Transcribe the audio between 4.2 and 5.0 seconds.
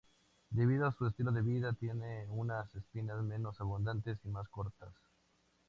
y más cortas.